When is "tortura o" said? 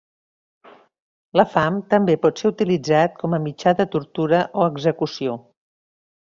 3.97-4.69